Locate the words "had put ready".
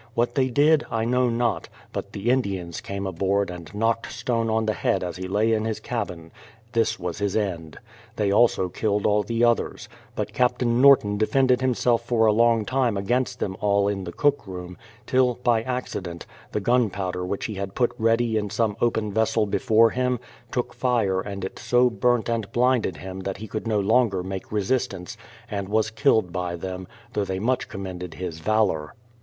17.53-18.37